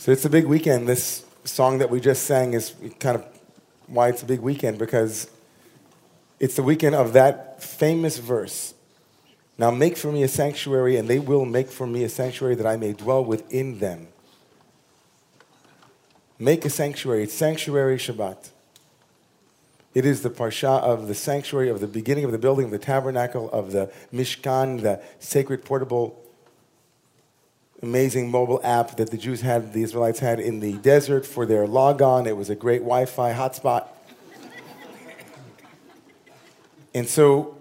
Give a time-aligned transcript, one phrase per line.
[0.00, 0.88] So it's a big weekend.
[0.88, 3.26] This song that we just sang is kind of
[3.86, 5.28] why it's a big weekend because
[6.38, 8.72] it's the weekend of that famous verse.
[9.58, 12.66] Now make for me a sanctuary, and they will make for me a sanctuary that
[12.66, 14.08] I may dwell within them.
[16.38, 17.24] Make a sanctuary.
[17.24, 18.48] It's sanctuary Shabbat.
[19.92, 22.78] It is the parsha of the sanctuary, of the beginning of the building of the
[22.78, 26.19] tabernacle, of the Mishkan, the sacred portable
[27.82, 31.66] amazing mobile app that the Jews had, the Israelites had in the desert for their
[31.66, 32.26] logon.
[32.26, 33.88] It was a great Wi Fi hotspot.
[36.94, 37.56] and so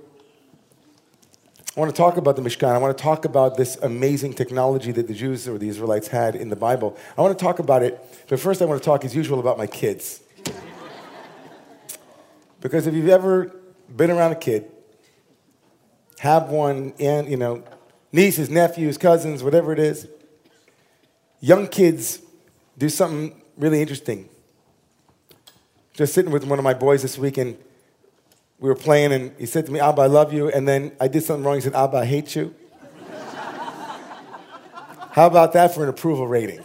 [1.77, 2.75] I want to talk about the Mishkan.
[2.75, 6.35] I want to talk about this amazing technology that the Jews or the Israelites had
[6.35, 6.97] in the Bible.
[7.17, 9.57] I want to talk about it, but first I want to talk, as usual, about
[9.57, 10.21] my kids.
[12.59, 13.55] because if you've ever
[13.95, 14.69] been around a kid,
[16.19, 17.63] have one, and you know,
[18.11, 20.07] nieces, nephews, cousins, whatever it is.
[21.39, 22.19] Young kids
[22.77, 24.29] do something really interesting.
[25.93, 27.57] Just sitting with one of my boys this week, and
[28.59, 30.49] we were playing, and he said to me, Abba, I love you.
[30.49, 31.55] And then I did something wrong.
[31.55, 32.55] He said, Abba, I hate you.
[35.11, 36.63] How about that for an approval rating?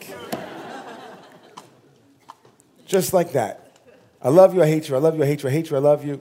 [2.86, 3.78] Just like that.
[4.22, 5.76] I love you, I hate you, I love you, I hate you, I hate you,
[5.76, 6.20] I love you.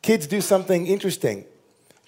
[0.00, 1.44] Kids do something interesting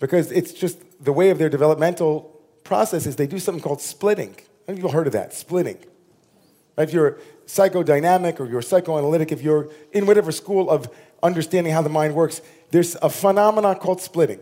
[0.00, 4.36] because it's just the way of their developmental process is they do something called splitting.
[4.66, 5.34] Have you heard of that?
[5.34, 5.78] Splitting.
[6.76, 10.88] If you're psychodynamic or you're psychoanalytic, if you're in whatever school of
[11.22, 14.40] understanding how the mind works, there's a phenomenon called splitting.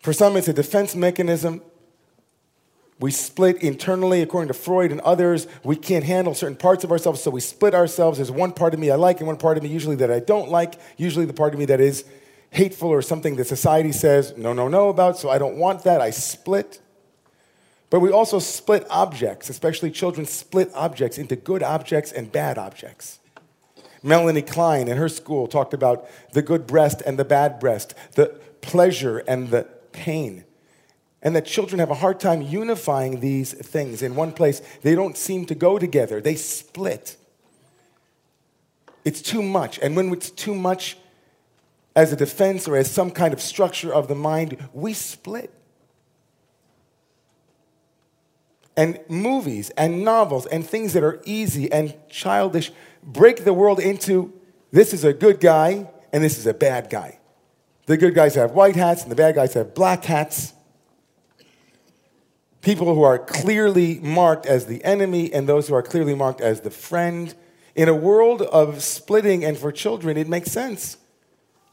[0.00, 1.62] For some, it's a defense mechanism.
[2.98, 5.46] We split internally, according to Freud and others.
[5.62, 8.18] We can't handle certain parts of ourselves, so we split ourselves.
[8.18, 10.20] There's one part of me I like and one part of me usually that I
[10.20, 12.04] don't like, usually the part of me that is
[12.50, 16.00] hateful or something that society says no, no, no about, so I don't want that.
[16.00, 16.80] I split.
[17.90, 23.18] But we also split objects, especially children split objects into good objects and bad objects.
[24.02, 28.26] Melanie Klein in her school talked about the good breast and the bad breast, the
[28.60, 30.44] pleasure and the pain.
[31.22, 34.62] And that children have a hard time unifying these things in one place.
[34.82, 37.16] They don't seem to go together, they split.
[39.04, 39.78] It's too much.
[39.80, 40.96] And when it's too much,
[41.94, 45.52] as a defense or as some kind of structure of the mind, we split.
[48.76, 52.70] And movies and novels and things that are easy and childish
[53.02, 54.32] break the world into
[54.70, 57.18] this is a good guy and this is a bad guy.
[57.86, 60.54] The good guys have white hats and the bad guys have black hats.
[62.62, 66.60] People who are clearly marked as the enemy and those who are clearly marked as
[66.60, 67.34] the friend.
[67.74, 70.98] In a world of splitting and for children, it makes sense.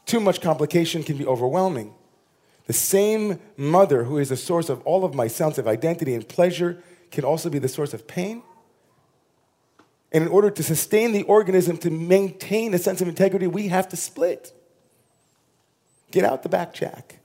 [0.08, 1.92] Too much complication can be overwhelming.
[2.66, 6.26] The same mother who is the source of all of my sense of identity and
[6.26, 8.42] pleasure can also be the source of pain.
[10.10, 13.86] And in order to sustain the organism, to maintain a sense of integrity, we have
[13.90, 14.54] to split.
[16.10, 17.18] Get out the back, Jack.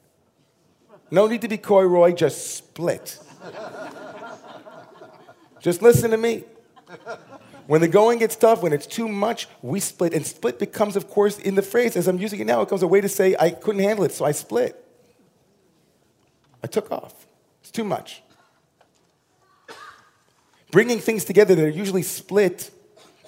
[1.10, 3.18] No need to be coy, Roy, just split.
[5.62, 6.44] just listen to me.
[7.68, 10.14] When the going gets tough, when it's too much, we split.
[10.14, 12.84] And split becomes, of course, in the phrase, as I'm using it now, it becomes
[12.84, 14.84] a way to say, I couldn't handle it, so I split.
[16.64, 17.26] I took off.
[17.62, 18.22] It's too much.
[20.72, 22.72] Bringing things together that are usually split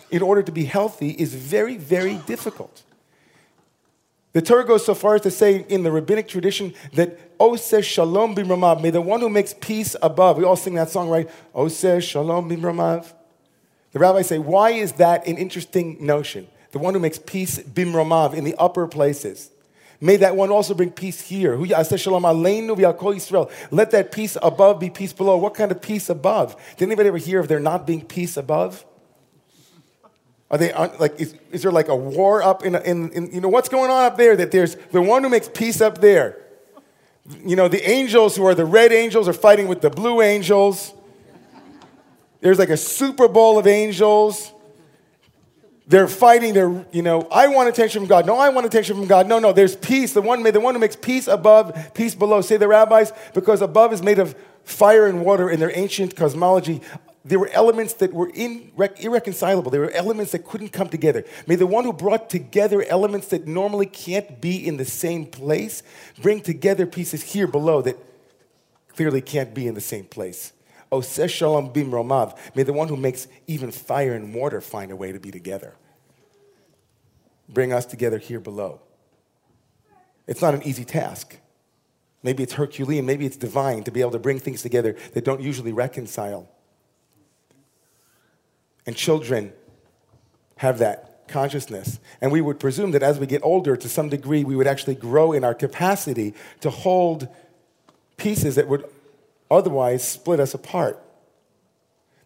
[0.09, 2.83] in order to be healthy is very, very difficult.
[4.33, 8.35] The Torah goes so far as to say in the rabbinic tradition that Oseh Shalom
[8.35, 10.37] Bimromav, may the one who makes peace above.
[10.37, 11.29] We all sing that song, right?
[11.53, 13.13] Oseh Shalom Bimromav.
[13.95, 16.47] The rabbis say, why is that an interesting notion?
[16.71, 19.51] The one who makes peace bimromav in the upper places.
[20.01, 21.57] May that one also bring peace here.
[21.57, 21.99] Let that
[24.11, 25.37] peace above be peace below.
[25.37, 26.61] What kind of peace above?
[26.75, 28.83] Did anybody ever hear of there not being peace above?
[30.51, 31.17] Are they like?
[31.17, 33.31] Is, is there like a war up in, in, in?
[33.31, 34.35] You know what's going on up there?
[34.35, 36.37] That there's the one who makes peace up there.
[37.45, 40.91] You know the angels who are the red angels are fighting with the blue angels.
[42.45, 44.53] There's like a Super Bowl of angels.
[45.87, 46.53] They're fighting.
[46.53, 48.27] They're, you know, I want attention from God.
[48.27, 49.27] No, I want attention from God.
[49.27, 50.13] No, no, there's peace.
[50.13, 52.41] The one, the one who makes peace above, peace below.
[52.41, 56.81] Say the rabbis, because above is made of fire and water in their ancient cosmology.
[57.23, 59.71] There were elements that were irre- irreconcilable.
[59.71, 61.25] There were elements that couldn't come together.
[61.47, 65.81] May the one who brought together elements that normally can't be in the same place
[66.21, 67.97] bring together pieces here below that
[68.89, 70.53] clearly can't be in the same place.
[70.91, 72.37] Oseh Shalom Bimromav.
[72.55, 75.75] May the one who makes even fire and water find a way to be together.
[77.49, 78.81] Bring us together here below.
[80.27, 81.37] It's not an easy task.
[82.23, 85.41] Maybe it's Herculean, maybe it's divine to be able to bring things together that don't
[85.41, 86.49] usually reconcile.
[88.85, 89.53] and children
[90.57, 91.99] have that consciousness.
[92.21, 94.95] And we would presume that as we get older, to some degree, we would actually
[94.95, 97.27] grow in our capacity to hold
[98.17, 98.85] pieces that would
[99.49, 101.01] otherwise split us apart.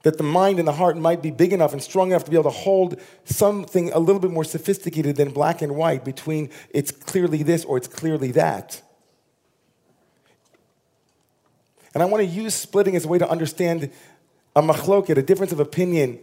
[0.04, 2.38] That the mind and the heart might be big enough and strong enough to be
[2.38, 6.92] able to hold something a little bit more sophisticated than black and white between it's
[6.92, 8.82] clearly this or it's clearly that.
[11.94, 13.92] And I want to use splitting as a way to understand
[14.56, 16.20] a machloket, a difference of opinion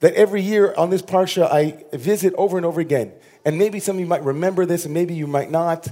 [0.00, 3.12] that every year on this parsha I visit over and over again.
[3.44, 5.88] And maybe some of you might remember this and maybe you might not.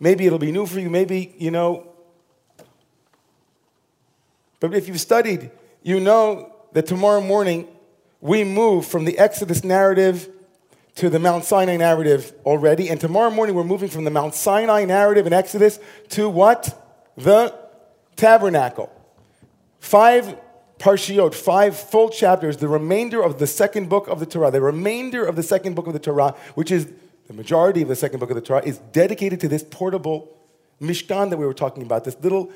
[0.00, 0.90] Maybe it'll be new for you.
[0.90, 1.86] Maybe, you know.
[4.58, 5.50] But if you've studied,
[5.82, 7.68] you know that tomorrow morning
[8.20, 10.28] we move from the Exodus narrative
[10.96, 12.88] to the Mount Sinai narrative already.
[12.88, 15.78] And tomorrow morning we're moving from the Mount Sinai narrative in Exodus
[16.10, 16.76] to what?
[17.16, 17.54] The
[18.16, 18.90] tabernacle.
[19.78, 20.36] Five
[20.78, 25.24] Parshiot, five full chapters, the remainder of the second book of the Torah, the remainder
[25.24, 26.88] of the second book of the Torah, which is
[27.30, 30.36] the majority of the second book of the Torah, is dedicated to this portable
[30.80, 32.50] Mishkan that we were talking about, this little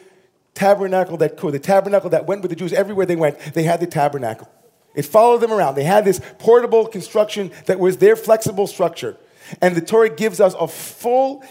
[0.52, 3.38] tabernacle that could, the tabernacle that went with the Jews everywhere they went.
[3.54, 4.50] They had the tabernacle.
[4.96, 5.76] It followed them around.
[5.76, 9.16] They had this portable construction that was their flexible structure.
[9.62, 11.44] And the Torah gives us a full,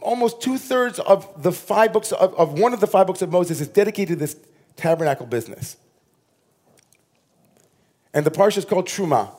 [0.00, 3.32] almost two thirds of the five books of, of one of the five books of
[3.32, 4.36] Moses is dedicated to this
[4.76, 5.76] tabernacle business.
[8.14, 9.32] And the parsha is called Truma.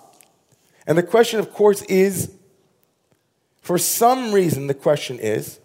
[0.85, 2.35] And the question, of course, is
[3.61, 5.59] for some reason, the question is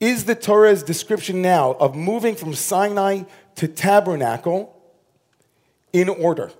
[0.00, 3.22] Is the Torah's description now of moving from Sinai
[3.56, 4.74] to tabernacle
[5.92, 6.52] in order?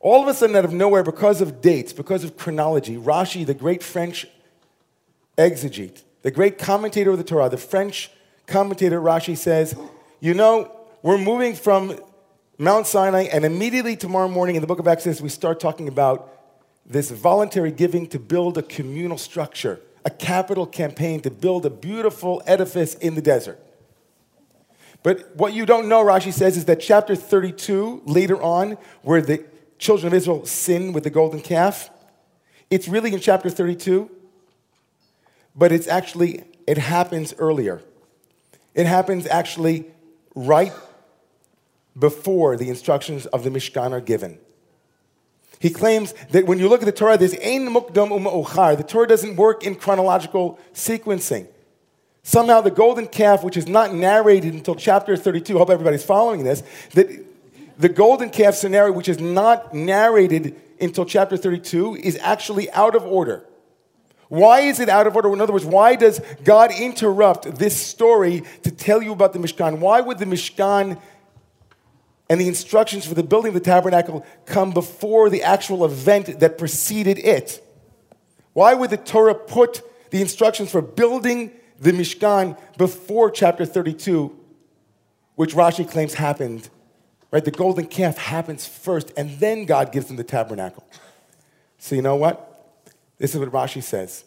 [0.00, 3.54] All of a sudden, out of nowhere, because of dates, because of chronology, Rashi, the
[3.54, 4.26] great French
[5.38, 8.10] exegete, the great commentator of the Torah, the French
[8.46, 9.74] commentator Rashi says,
[10.20, 10.70] you know,
[11.02, 11.98] we're moving from
[12.58, 16.35] Mount Sinai, and immediately tomorrow morning in the book of Exodus, we start talking about
[16.88, 22.42] this voluntary giving to build a communal structure, a capital campaign to build a beautiful
[22.46, 23.60] edifice in the desert.
[25.02, 29.44] But what you don't know, Rashi says, is that chapter 32, later on, where the
[29.78, 31.90] children of Israel sin with the golden calf,
[32.70, 34.10] it's really in chapter 32,
[35.54, 37.82] but it's actually, it happens earlier.
[38.74, 39.86] It happens actually
[40.34, 40.72] right
[41.98, 44.38] before the instructions of the Mishkan are given.
[45.58, 48.76] He claims that when you look at the Torah, there's ein mukdam uma'uchar.
[48.76, 51.48] The Torah doesn't work in chronological sequencing.
[52.22, 56.42] Somehow the golden calf, which is not narrated until chapter 32, I hope everybody's following
[56.44, 56.62] this,
[56.94, 57.08] that
[57.78, 63.04] the golden calf scenario, which is not narrated until chapter 32, is actually out of
[63.04, 63.44] order.
[64.28, 65.32] Why is it out of order?
[65.32, 69.78] In other words, why does God interrupt this story to tell you about the Mishkan?
[69.78, 71.00] Why would the Mishkan
[72.28, 76.58] and the instructions for the building of the tabernacle come before the actual event that
[76.58, 77.62] preceded it?
[78.52, 84.34] Why would the Torah put the instructions for building the Mishkan before chapter 32,
[85.34, 86.68] which Rashi claims happened?
[87.30, 87.44] Right?
[87.44, 90.86] The golden calf happens first, and then God gives them the tabernacle.
[91.78, 92.82] So, you know what?
[93.18, 94.24] This is what Rashi says.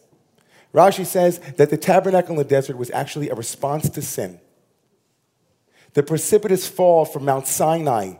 [0.72, 4.40] Rashi says that the tabernacle in the desert was actually a response to sin.
[5.94, 8.14] The precipitous fall from Mount Sinai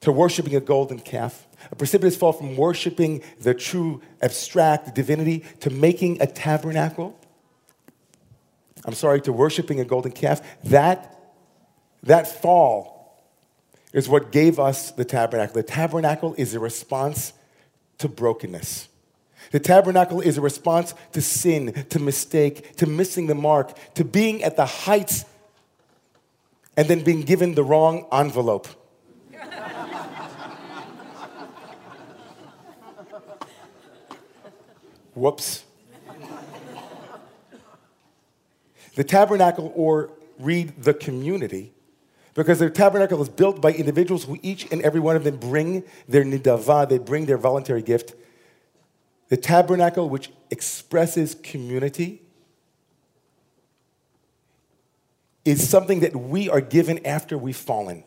[0.00, 5.70] to worshiping a golden calf, a precipitous fall from worshiping the true abstract divinity to
[5.70, 7.18] making a tabernacle.
[8.84, 10.42] I'm sorry, to worshiping a golden calf.
[10.64, 11.18] That,
[12.02, 13.24] that fall
[13.94, 15.54] is what gave us the tabernacle.
[15.54, 17.32] The tabernacle is a response
[17.98, 18.88] to brokenness.
[19.52, 24.42] The tabernacle is a response to sin, to mistake, to missing the mark, to being
[24.42, 25.24] at the heights
[26.76, 28.68] and then being given the wrong envelope.
[35.14, 35.64] Whoops.
[38.96, 41.72] The tabernacle, or read the community,
[42.34, 45.84] because the tabernacle is built by individuals who each and every one of them bring
[46.08, 48.14] their nidava, they bring their voluntary gift
[49.28, 52.22] the tabernacle, which expresses community,
[55.44, 58.04] is something that we are given after we've fallen.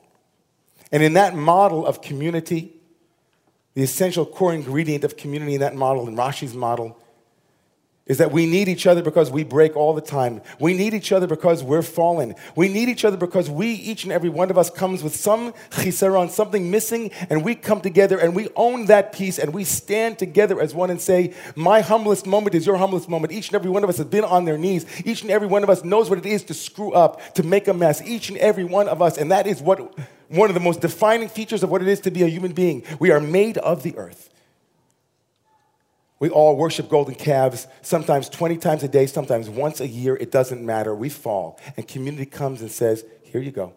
[0.91, 2.73] And in that model of community,
[3.73, 6.97] the essential core ingredient of community in that model, in Rashi's model,
[8.07, 10.41] is that we need each other because we break all the time.
[10.59, 12.35] We need each other because we're fallen.
[12.55, 15.53] We need each other because we, each and every one of us, comes with some
[15.71, 20.19] chisaron, something missing, and we come together and we own that piece and we stand
[20.19, 23.33] together as one and say, My humblest moment is your humblest moment.
[23.33, 24.85] Each and every one of us has been on their knees.
[25.05, 27.67] Each and every one of us knows what it is to screw up, to make
[27.67, 28.01] a mess.
[28.01, 29.17] Each and every one of us.
[29.17, 29.97] And that is what
[30.29, 32.83] one of the most defining features of what it is to be a human being.
[32.99, 34.29] We are made of the earth.
[36.19, 40.15] We all worship golden calves, sometimes 20 times a day, sometimes once a year.
[40.15, 40.95] It doesn't matter.
[40.95, 41.59] We fall.
[41.75, 43.73] And community comes and says, Here you go.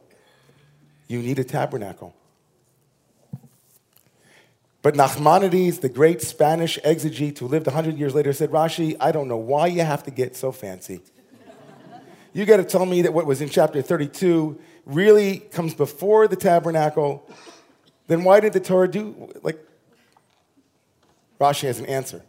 [1.06, 2.14] You need a tabernacle.
[4.82, 9.28] But Nachmanides, the great Spanish exegete who lived 100 years later, said, Rashi, I don't
[9.28, 11.00] know why you have to get so fancy.
[12.32, 16.36] you got to tell me that what was in chapter 32 really comes before the
[16.36, 17.28] tabernacle.
[18.06, 19.58] Then why did the Torah do, like,
[21.38, 22.22] Rashi has an answer.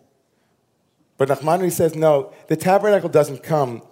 [1.21, 3.83] But Nachmanides says, no, the tabernacle doesn't come.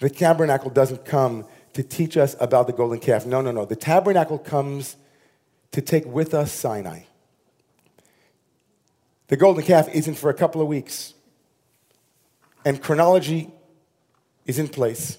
[0.00, 3.24] The tabernacle doesn't come to teach us about the golden calf.
[3.24, 3.64] No, no, no.
[3.64, 4.96] The tabernacle comes
[5.72, 7.04] to take with us Sinai.
[9.28, 11.14] The golden calf isn't for a couple of weeks.
[12.62, 13.50] And chronology
[14.44, 15.16] is in place.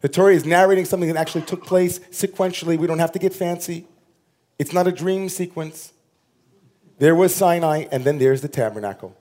[0.00, 2.76] The Torah is narrating something that actually took place sequentially.
[2.76, 3.86] We don't have to get fancy.
[4.58, 5.92] It's not a dream sequence.
[7.00, 9.16] There was Sinai, and then there's the tabernacle.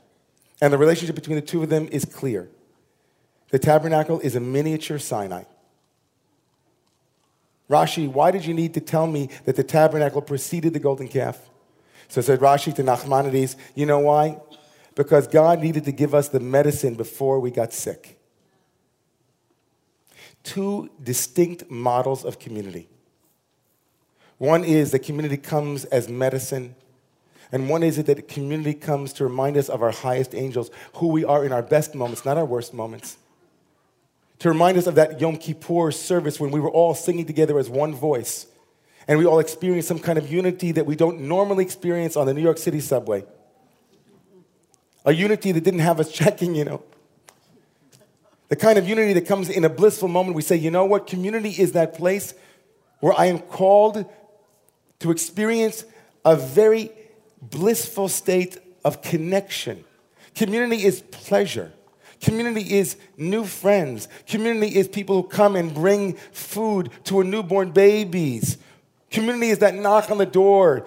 [0.62, 2.50] And the relationship between the two of them is clear.
[3.52, 5.44] The tabernacle is a miniature Sinai.
[7.70, 11.40] Rashi, why did you need to tell me that the tabernacle preceded the golden calf?
[12.10, 14.42] So said Rashi to Nachmanides, you know why?
[14.96, 18.20] Because God needed to give us the medicine before we got sick.
[20.44, 22.90] Two distinct models of community.
[24.38, 26.76] One is that community comes as medicine
[27.52, 31.08] and one is it that community comes to remind us of our highest angels, who
[31.08, 33.18] we are in our best moments, not our worst moments.
[34.40, 37.70] To remind us of that Yom Kippur service when we were all singing together as
[37.70, 38.46] one voice.
[39.08, 42.34] And we all experienced some kind of unity that we don't normally experience on the
[42.34, 43.26] New York City subway.
[45.04, 46.84] A unity that didn't have us checking, you know.
[48.50, 50.36] The kind of unity that comes in a blissful moment.
[50.36, 51.08] We say, you know what?
[51.08, 52.34] Community is that place
[53.00, 54.06] where I am called
[55.00, 55.84] to experience
[56.24, 56.92] a very
[57.42, 59.84] blissful state of connection.
[60.36, 61.72] Community is pleasure.
[62.22, 64.08] Community is new friends.
[64.28, 68.58] Community is people who come and bring food to a newborn babies.
[69.10, 70.86] Community is that knock on the door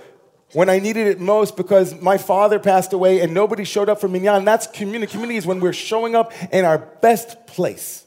[0.52, 4.08] when I needed it most because my father passed away and nobody showed up for
[4.08, 4.44] minyan.
[4.44, 5.10] That's community.
[5.10, 8.04] Community is when we're showing up in our best place.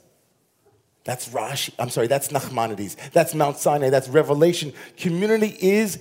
[1.04, 1.72] That's Rashi.
[1.78, 3.12] I'm sorry, that's Nachmanides.
[3.12, 3.90] That's Mount Sinai.
[3.92, 4.74] That's Revelation.
[4.98, 6.00] Community is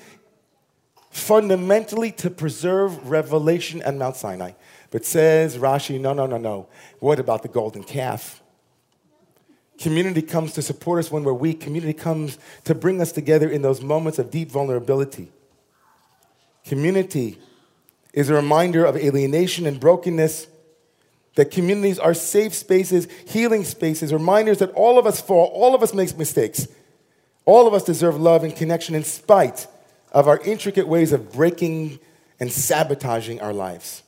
[1.14, 4.50] fundamentally to preserve revelation and Mount Sinai.
[4.90, 6.66] But says Rashi, no, no, no, no.
[6.98, 8.42] What about the golden calf?
[9.78, 11.60] Community comes to support us when we're weak.
[11.60, 15.30] Community comes to bring us together in those moments of deep vulnerability.
[16.64, 17.38] Community
[18.12, 20.48] is a reminder of alienation and brokenness.
[21.36, 25.82] That communities are safe spaces, healing spaces, reminders that all of us fall, all of
[25.82, 26.66] us make mistakes.
[27.44, 29.68] All of us deserve love and connection in spite
[30.14, 31.98] of our intricate ways of breaking
[32.38, 34.02] and sabotaging our lives.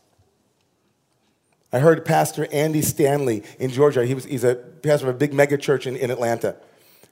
[1.72, 4.06] I heard Pastor Andy Stanley in Georgia.
[4.06, 6.56] He was, he's a pastor of a big mega church in, in Atlanta,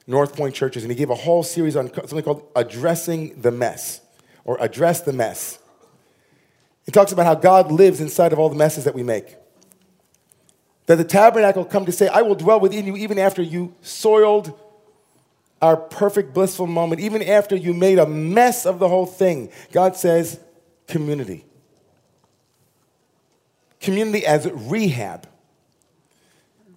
[0.07, 3.99] North Point Churches, and he gave a whole series on something called Addressing the Mess
[4.45, 5.59] or Address the Mess.
[6.85, 9.35] He talks about how God lives inside of all the messes that we make.
[10.85, 14.57] That the tabernacle come to say, I will dwell within you even after you soiled
[15.65, 19.95] our perfect blissful moment, even after you made a mess of the whole thing, God
[19.95, 20.39] says
[20.87, 21.43] community.
[23.81, 25.27] Community as rehab.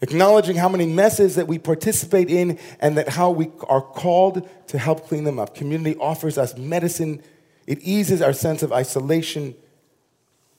[0.00, 4.78] Acknowledging how many messes that we participate in and that how we are called to
[4.78, 5.54] help clean them up.
[5.54, 7.22] Community offers us medicine.
[7.66, 9.54] It eases our sense of isolation,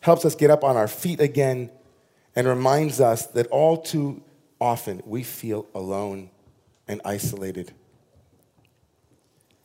[0.01, 1.71] helps us get up on our feet again,
[2.35, 4.21] and reminds us that all too
[4.61, 6.29] often we feel alone
[6.87, 7.73] and isolated.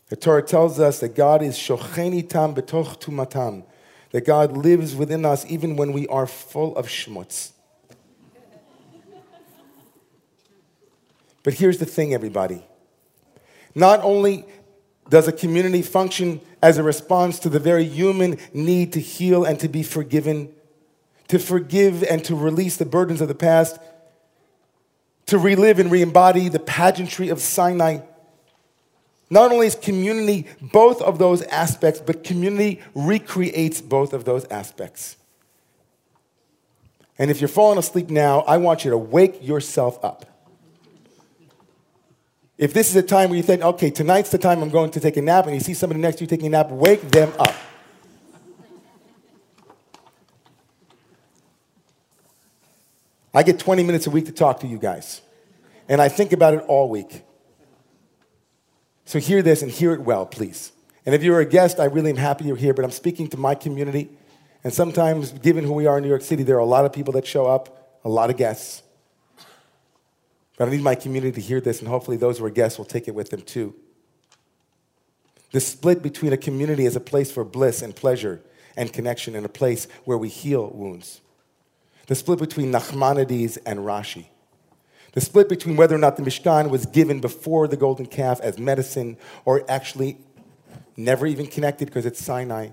[0.08, 3.64] The Torah tells us that God is shochenitam betoch tumatam,
[4.10, 7.52] that God lives within us even when we are full of schmutz.
[11.42, 12.64] But here's the thing, everybody.
[13.74, 14.46] Not only
[15.08, 19.60] does a community function as a response to the very human need to heal and
[19.60, 20.50] to be forgiven,
[21.28, 23.78] to forgive and to release the burdens of the past,
[25.26, 27.98] to relive and re embody the pageantry of Sinai
[29.34, 35.16] not only is community both of those aspects, but community recreates both of those aspects.
[37.18, 40.24] And if you're falling asleep now, I want you to wake yourself up.
[42.58, 45.00] If this is a time where you think, okay, tonight's the time I'm going to
[45.00, 47.32] take a nap, and you see somebody next to you taking a nap, wake them
[47.36, 47.54] up.
[53.34, 55.22] I get 20 minutes a week to talk to you guys,
[55.88, 57.24] and I think about it all week.
[59.14, 60.72] So hear this and hear it well, please.
[61.06, 63.36] And if you're a guest, I really am happy you're here, but I'm speaking to
[63.36, 64.10] my community.
[64.64, 66.92] And sometimes, given who we are in New York City, there are a lot of
[66.92, 68.82] people that show up, a lot of guests.
[70.58, 72.86] But I need my community to hear this, and hopefully, those who are guests will
[72.86, 73.72] take it with them too.
[75.52, 78.42] The split between a community as a place for bliss and pleasure
[78.76, 81.20] and connection and a place where we heal wounds.
[82.08, 84.26] The split between Nachmanides and Rashi.
[85.14, 88.58] The split between whether or not the Mishkan was given before the golden calf as
[88.58, 90.18] medicine or actually
[90.96, 92.70] never even connected because it's Sinai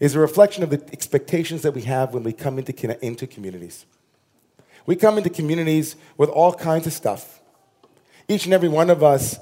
[0.00, 3.86] is a reflection of the expectations that we have when we come into, into communities.
[4.86, 7.40] We come into communities with all kinds of stuff.
[8.28, 9.38] Each and every one of us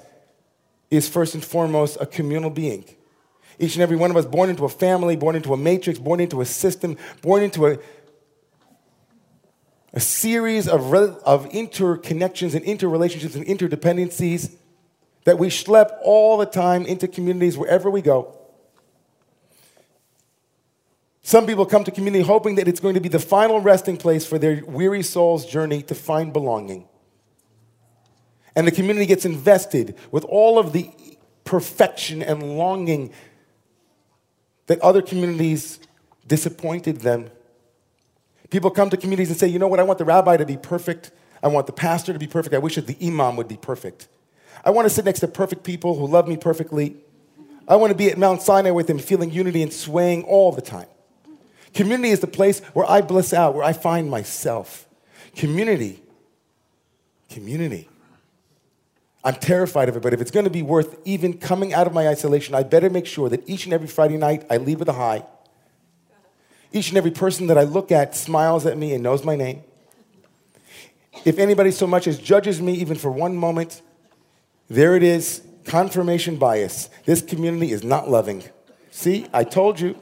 [0.91, 2.85] is first and foremost a communal being.
[3.59, 6.21] Each and every one of us born into a family, born into a matrix, born
[6.21, 7.79] into a system, born into a,
[9.93, 14.55] a series of, of interconnections and interrelationships and interdependencies
[15.25, 18.39] that we schlep all the time into communities wherever we go.
[21.23, 24.27] Some people come to community hoping that it's going to be the final resting place
[24.27, 26.89] for their weary soul's journey to find belonging.
[28.57, 30.91] And the community gets invested with all of the
[31.45, 33.13] perfection and longing
[34.67, 35.79] that other communities
[36.27, 37.31] disappointed them.
[38.53, 40.59] People come to communities and say, you know what, I want the rabbi to be
[40.59, 41.11] perfect.
[41.43, 42.55] I want the pastor to be perfect.
[42.55, 44.09] I wish that the imam would be perfect.
[44.63, 46.97] I want to sit next to perfect people who love me perfectly.
[47.67, 50.61] I want to be at Mount Sinai with them, feeling unity and swaying all the
[50.61, 50.87] time.
[51.73, 54.87] Community is the place where I bliss out, where I find myself.
[55.35, 56.03] Community,
[57.31, 57.89] community.
[59.25, 61.95] I'm terrified of it, but if it's going to be worth even coming out of
[61.95, 64.91] my isolation, I better make sure that each and every Friday night I leave with
[64.91, 65.25] a high.
[66.73, 69.63] Each and every person that I look at smiles at me and knows my name.
[71.25, 73.83] If anybody so much as judges me even for one moment,
[74.69, 76.89] there it is confirmation bias.
[77.05, 78.43] This community is not loving.
[78.91, 79.97] See, I told you.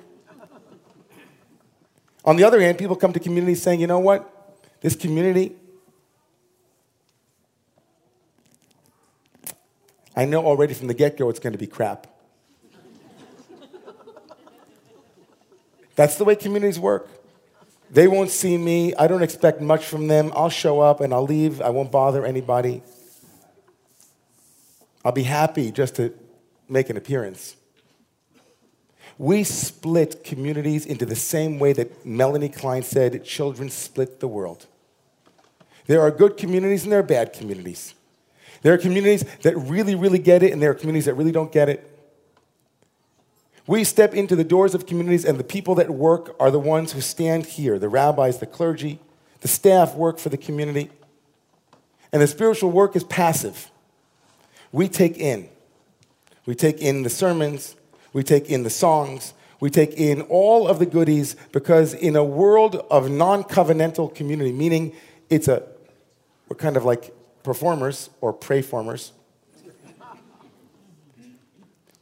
[2.24, 4.58] On the other hand, people come to communities saying, you know what?
[4.80, 5.56] This community,
[10.14, 12.06] I know already from the get go it's going to be crap.
[16.00, 17.10] That's the way communities work.
[17.90, 18.94] They won't see me.
[18.94, 20.32] I don't expect much from them.
[20.34, 21.60] I'll show up and I'll leave.
[21.60, 22.80] I won't bother anybody.
[25.04, 26.14] I'll be happy just to
[26.70, 27.54] make an appearance.
[29.18, 34.64] We split communities into the same way that Melanie Klein said children split the world.
[35.86, 37.92] There are good communities and there are bad communities.
[38.62, 41.52] There are communities that really, really get it, and there are communities that really don't
[41.52, 41.89] get it.
[43.70, 46.90] We step into the doors of communities, and the people that work are the ones
[46.90, 48.98] who stand here the rabbis, the clergy,
[49.42, 50.90] the staff work for the community.
[52.12, 53.70] And the spiritual work is passive.
[54.72, 55.48] We take in.
[56.46, 57.76] We take in the sermons,
[58.12, 62.24] we take in the songs, we take in all of the goodies because in a
[62.24, 64.96] world of non-covenantal community, meaning
[65.28, 65.62] it's a,
[66.48, 69.12] we're kind of like performers or pray-formers.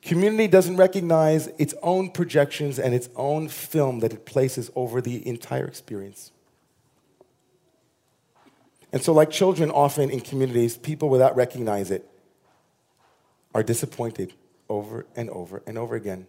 [0.08, 5.28] Community doesn't recognize its own projections and its own film that it places over the
[5.28, 6.32] entire experience.
[8.90, 12.08] And so, like children often in communities, people without recognize it
[13.54, 14.32] are disappointed
[14.70, 16.26] over and over and over again.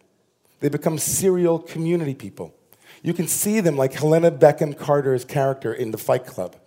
[0.59, 2.53] They become serial community people.
[3.01, 6.57] You can see them like Helena Bonham Carter's character in The Fight Club.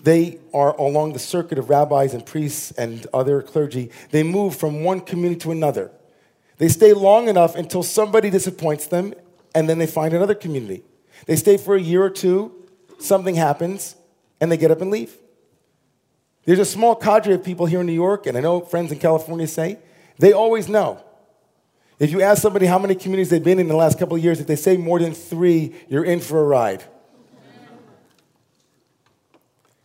[0.00, 3.90] They are along the circuit of rabbis and priests and other clergy.
[4.12, 5.90] They move from one community to another.
[6.58, 9.14] They stay long enough until somebody disappoints them,
[9.54, 10.82] and then they find another community.
[11.26, 12.52] They stay for a year or two,
[12.98, 13.96] something happens,
[14.40, 15.16] and they get up and leave.
[16.44, 18.98] There's a small cadre of people here in New York, and I know friends in
[18.98, 19.78] California say
[20.18, 21.02] they always know.
[21.98, 24.22] If you ask somebody how many communities they've been in, in the last couple of
[24.22, 26.84] years, if they say more than three, you're in for a ride.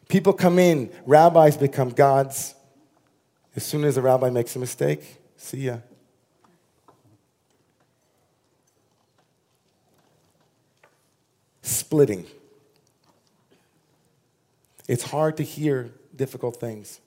[0.09, 2.53] People come in, rabbis become gods.
[3.55, 5.77] As soon as a rabbi makes a mistake, see ya.
[11.63, 12.28] Splitting.
[14.88, 16.99] It's hard to hear difficult things.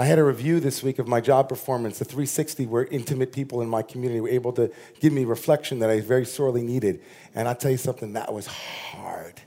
[0.00, 3.60] I had a review this week of my job performance, the 360, where intimate people
[3.62, 7.00] in my community were able to give me reflection that I very sorely needed.
[7.34, 9.40] And I'll tell you something, that was hard.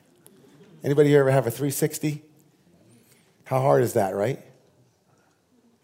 [0.84, 2.22] Anybody here ever have a 360?
[3.46, 4.40] How hard is that, right?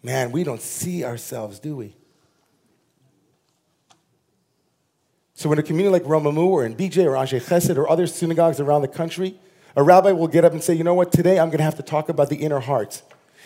[0.02, 1.94] Man, we don't see ourselves, do we?
[5.38, 8.58] So, in a community like Romemu or in BJ or Anshe Chesed or other synagogues
[8.58, 9.38] around the country,
[9.76, 11.76] a rabbi will get up and say, You know what, today I'm going to have
[11.76, 13.02] to talk about the inner heart.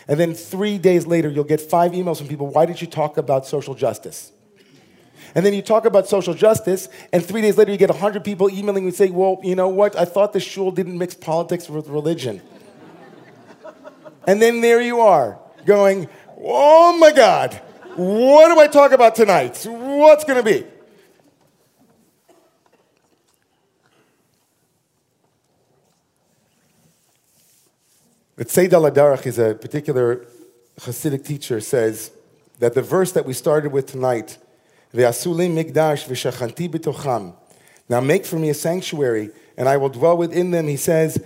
[0.09, 3.19] And then three days later, you'll get five emails from people, Why did you talk
[3.19, 4.33] about social justice?
[5.35, 8.49] And then you talk about social justice, and three days later, you get 100 people
[8.49, 9.95] emailing and say, Well, you know what?
[9.95, 12.41] I thought the shul didn't mix politics with religion.
[14.27, 17.53] and then there you are, going, Oh my God,
[17.97, 19.63] what do I talk about tonight?
[19.67, 20.72] What's going to be?
[28.43, 30.27] But Seyd Aladarach is a particular
[30.81, 32.11] Hasidic teacher, says
[32.59, 34.37] that the verse that we started with tonight,
[34.93, 37.37] v'shachanti b'tocham.
[37.89, 40.67] Now make for me a sanctuary, and I will dwell within them.
[40.67, 41.23] He says,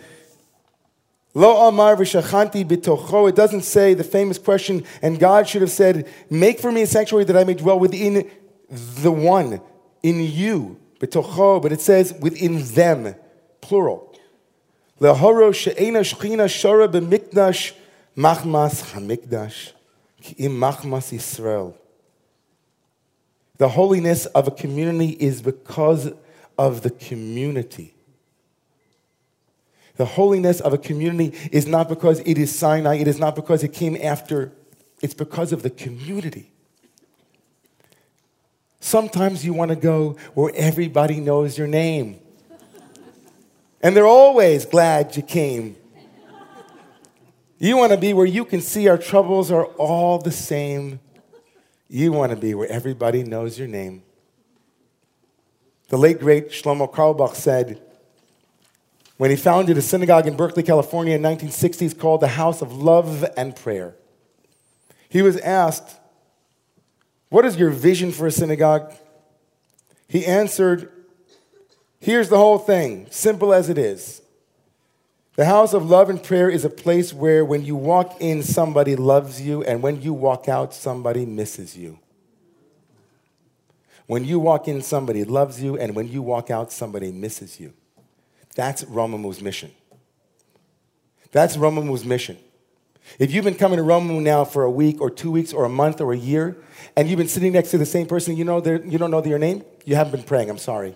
[1.33, 3.31] Lo amar v'shachanti b'tocho.
[3.31, 6.87] It doesn't say the famous question, and God should have said, Make for me a
[6.87, 8.31] sanctuary that I may dwell within
[8.69, 9.63] the one,
[10.03, 11.63] in you, b'tocho.
[11.63, 13.15] But it says within them,
[13.63, 14.06] plural.
[14.99, 15.15] The
[23.69, 26.13] holiness of a community is because
[26.59, 27.95] of the community.
[29.97, 33.65] The holiness of a community is not because it is Sinai, it is not because
[33.65, 34.53] it came after,
[35.03, 36.53] it's because of the community.
[38.81, 42.21] Sometimes you want to go where everybody knows your name.
[43.83, 45.77] And they're always glad you came.
[47.59, 51.01] You want to be where you can see our troubles are all the same.
[51.89, 54.03] You want to be where everybody knows your name.
[55.89, 57.81] The late great Shlomo Carlebach said,
[59.17, 63.25] when he founded a synagogue in Berkeley, California in 1960s called the House of Love
[63.37, 63.95] and Prayer,
[65.09, 65.99] he was asked,
[67.31, 68.93] What is your vision for a synagogue?
[70.09, 70.93] He answered,
[72.07, 74.23] Here's the whole thing, simple as it is.
[75.35, 78.95] The house of love and prayer is a place where when you walk in, somebody
[78.95, 81.99] loves you, and when you walk out, somebody misses you.
[84.07, 87.73] When you walk in, somebody loves you, and when you walk out, somebody misses you.
[88.55, 89.73] That's Romemu's mission.
[91.33, 92.39] That's Romemu's mission.
[93.19, 95.69] If you've been coming to Romamu now for a week or two weeks or a
[95.69, 96.57] month or a year,
[96.97, 99.41] and you've been sitting next to the same person, you know you don't know their
[99.41, 100.95] name, you haven't been praying, I'm sorry.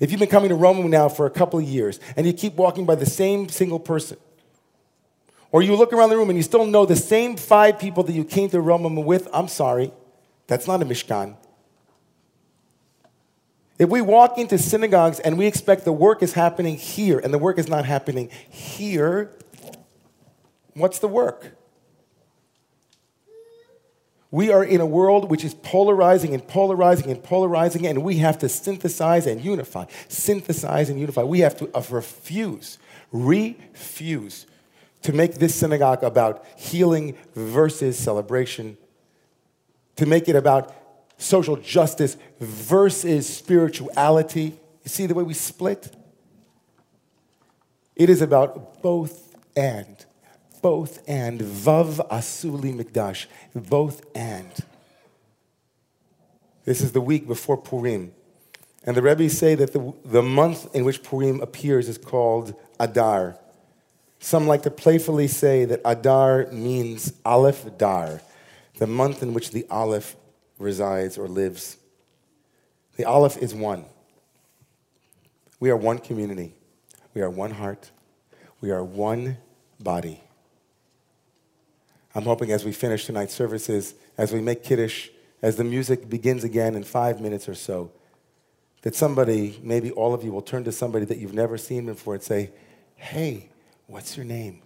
[0.00, 2.54] If you've been coming to Rome now for a couple of years and you keep
[2.54, 4.16] walking by the same single person,
[5.50, 8.12] or you look around the room and you still know the same five people that
[8.12, 9.92] you came to Rome with, I'm sorry,
[10.46, 11.36] that's not a Mishkan.
[13.78, 17.38] If we walk into synagogues and we expect the work is happening here and the
[17.38, 19.30] work is not happening here,
[20.74, 21.57] what's the work?
[24.30, 28.38] We are in a world which is polarizing and polarizing and polarizing, and we have
[28.40, 29.86] to synthesize and unify.
[30.08, 31.22] Synthesize and unify.
[31.22, 32.78] We have to uh, refuse,
[33.10, 34.46] refuse
[35.02, 38.76] to make this synagogue about healing versus celebration,
[39.96, 40.74] to make it about
[41.16, 44.58] social justice versus spirituality.
[44.84, 45.94] You see the way we split?
[47.96, 50.04] It is about both and
[50.60, 51.40] both and.
[51.40, 54.52] Vav Asuli Mikdash, both and.
[56.64, 58.12] This is the week before Purim.
[58.84, 63.38] And the Rebbe say that the, the month in which Purim appears is called Adar.
[64.18, 68.20] Some like to playfully say that Adar means Aleph Dar,
[68.78, 70.16] the month in which the Aleph
[70.58, 71.76] resides or lives.
[72.96, 73.84] The Aleph is one.
[75.60, 76.54] We are one community.
[77.14, 77.90] We are one heart.
[78.60, 79.38] We are one
[79.80, 80.20] body.
[82.14, 85.08] I'm hoping as we finish tonight's services, as we make Kiddush,
[85.42, 87.92] as the music begins again in five minutes or so,
[88.82, 92.14] that somebody, maybe all of you, will turn to somebody that you've never seen before
[92.14, 92.50] and say,
[92.96, 93.50] Hey,
[93.86, 94.60] what's your name?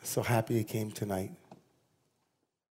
[0.00, 1.32] I'm so happy you came tonight.